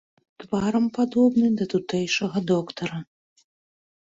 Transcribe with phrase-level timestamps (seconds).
[0.43, 2.97] Тварам падобны да тутэйшага доктара.